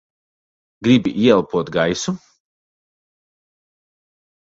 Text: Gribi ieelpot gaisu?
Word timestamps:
Gribi 0.85 1.11
ieelpot 1.23 1.67
gaisu? 1.75 2.11